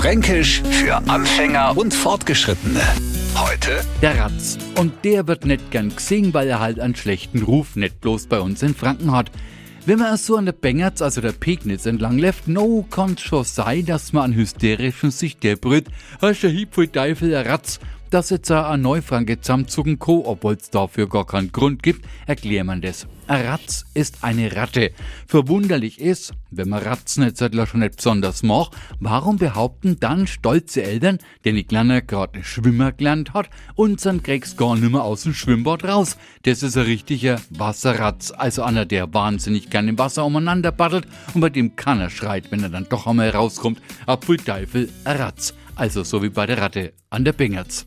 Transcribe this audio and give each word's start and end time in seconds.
Fränkisch 0.00 0.62
für 0.62 0.96
Anfänger 1.10 1.76
und 1.76 1.92
Fortgeschrittene. 1.92 2.80
Heute 3.34 3.84
Der 4.00 4.18
Ratz. 4.18 4.56
Und 4.76 4.94
der 5.04 5.28
wird 5.28 5.44
nicht 5.44 5.70
gern 5.70 5.94
gesehen, 5.94 6.32
weil 6.32 6.48
er 6.48 6.58
halt 6.58 6.80
einen 6.80 6.96
schlechten 6.96 7.42
Ruf 7.42 7.76
nicht 7.76 8.00
bloß 8.00 8.26
bei 8.26 8.40
uns 8.40 8.62
in 8.62 8.74
Franken 8.74 9.12
hat. 9.12 9.30
Wenn 9.84 9.98
man 9.98 10.16
so 10.16 10.38
an 10.38 10.46
der 10.46 10.52
Bengerz, 10.52 11.02
also 11.02 11.20
der 11.20 11.32
Pegnitz 11.32 11.84
entlang 11.84 12.18
läuft, 12.18 12.48
no 12.48 12.86
kann 12.90 13.18
schon 13.18 13.44
sein, 13.44 13.84
dass 13.84 14.14
man 14.14 14.30
an 14.30 14.34
hysterischen 14.34 15.10
sich 15.10 15.36
der 15.36 15.56
brüllt, 15.56 15.88
hast 16.22 16.44
der 16.44 16.50
Hieb 16.50 16.74
voll 16.74 16.88
Teufel, 16.88 17.28
der 17.28 17.44
Ratz. 17.44 17.78
Dass 18.10 18.30
jetzt 18.30 18.50
ein 18.50 18.80
Neufranke 18.80 19.40
zusammenzucken 19.40 20.00
kann, 20.00 20.22
obwohl 20.24 20.54
es 20.54 20.68
dafür 20.70 21.08
gar 21.08 21.24
keinen 21.24 21.52
Grund 21.52 21.80
gibt, 21.80 22.04
erklärt 22.26 22.66
man 22.66 22.80
das. 22.80 23.06
Ein 23.28 23.46
Ratz 23.46 23.86
ist 23.94 24.24
eine 24.24 24.56
Ratte. 24.56 24.90
Verwunderlich 25.28 26.00
ist, 26.00 26.32
wenn 26.50 26.68
man 26.68 26.82
Ratzenetzettler 26.82 27.68
schon 27.68 27.78
nicht 27.78 27.98
besonders 27.98 28.42
mag, 28.42 28.70
warum 28.98 29.36
behaupten 29.36 30.00
dann 30.00 30.26
stolze 30.26 30.82
Eltern, 30.82 31.18
den 31.44 31.54
die 31.54 31.62
Kleine 31.62 32.02
gerade 32.02 32.42
Schwimmer 32.42 32.90
gelernt 32.90 33.32
hat, 33.32 33.48
unseren 33.76 34.24
kriegst 34.24 34.58
gar 34.58 34.74
nimmer 34.74 35.04
aus 35.04 35.22
dem 35.22 35.34
Schwimmbad 35.34 35.84
raus. 35.84 36.16
Das 36.42 36.64
ist 36.64 36.76
ein 36.76 36.86
richtiger 36.86 37.40
Wasserratz, 37.50 38.32
also 38.36 38.64
einer, 38.64 38.86
der 38.86 39.14
wahnsinnig 39.14 39.70
gern 39.70 39.86
im 39.86 39.98
Wasser 40.00 40.26
umeinander 40.26 40.72
battelt 40.72 41.06
und 41.32 41.42
bei 41.42 41.50
dem 41.50 41.76
keiner 41.76 42.10
schreit, 42.10 42.50
wenn 42.50 42.64
er 42.64 42.70
dann 42.70 42.88
doch 42.88 43.06
einmal 43.06 43.30
rauskommt. 43.30 43.80
Apfel 44.06 44.38
Teufel, 44.38 44.88
ein 45.04 45.16
Ratz. 45.16 45.54
Also 45.76 46.02
so 46.02 46.22
wie 46.22 46.28
bei 46.28 46.46
der 46.46 46.58
Ratte 46.58 46.92
an 47.08 47.24
der 47.24 47.32
Bengerz. 47.32 47.86